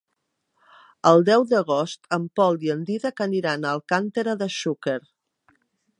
El 1.09 1.25
deu 1.27 1.43
d'agost 1.51 2.09
en 2.17 2.25
Pol 2.39 2.59
i 2.69 2.73
en 2.77 2.81
Dídac 2.89 3.23
aniran 3.29 3.69
a 3.69 3.75
Alcàntera 3.77 4.37
de 4.41 4.49
Xúquer. 4.59 5.01